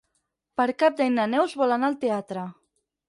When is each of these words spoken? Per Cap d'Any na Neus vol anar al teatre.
Per 0.61 0.65
Cap 0.83 0.97
d'Any 1.01 1.13
na 1.17 1.27
Neus 1.33 1.53
vol 1.63 1.77
anar 1.77 1.93
al 1.93 1.99
teatre. 2.07 2.47